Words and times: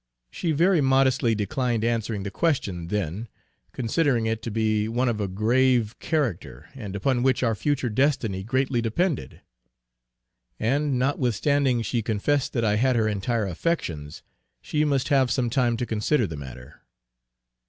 She 0.31 0.51
very 0.51 0.81
modestly 0.81 1.35
declined 1.35 1.83
answering 1.83 2.23
the 2.23 2.31
question 2.31 2.87
then, 2.87 3.27
considering 3.71 4.25
it 4.25 4.41
to 4.41 4.49
be 4.49 4.87
one 4.87 5.07
of 5.07 5.21
a 5.21 5.27
grave 5.27 5.95
character, 5.99 6.67
and 6.73 6.95
upon 6.95 7.21
which 7.21 7.43
our 7.43 7.53
future 7.53 7.87
destiny 7.87 8.43
greatly 8.43 8.81
depended. 8.81 9.41
And 10.59 10.97
notwithstanding 10.97 11.83
she 11.83 12.01
confessed 12.01 12.53
that 12.53 12.65
I 12.65 12.77
had 12.77 12.95
her 12.95 13.07
entire 13.07 13.45
affections, 13.45 14.23
she 14.59 14.83
must 14.83 15.09
have 15.09 15.29
some 15.29 15.51
time 15.51 15.77
to 15.77 15.85
consider 15.85 16.25
the 16.25 16.35
matter. 16.35 16.81